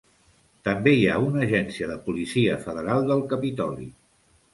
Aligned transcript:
També 0.67 0.93
hi 0.99 1.03
ha 1.09 1.17
una 1.25 1.43
agència 1.47 1.89
de 1.91 1.97
policia 2.07 2.55
federal 2.65 3.05
del 3.13 3.21
capitoli. 3.35 3.87